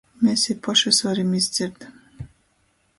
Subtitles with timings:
[0.27, 1.89] Mes i pošys varim izdzert!